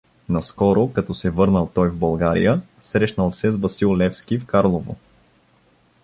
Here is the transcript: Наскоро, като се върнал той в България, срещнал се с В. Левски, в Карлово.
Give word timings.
Наскоро, 0.29 0.91
като 0.93 1.13
се 1.15 1.29
върнал 1.29 1.71
той 1.73 1.89
в 1.89 1.97
България, 1.97 2.61
срещнал 2.81 3.31
се 3.31 3.51
с 3.51 3.57
В. 3.57 3.97
Левски, 3.97 4.39
в 4.39 4.45
Карлово. 4.45 4.95